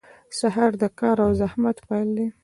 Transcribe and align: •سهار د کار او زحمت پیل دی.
•سهار 0.39 0.71
د 0.81 0.83
کار 0.99 1.17
او 1.25 1.31
زحمت 1.41 1.77
پیل 1.87 2.09
دی. 2.17 2.27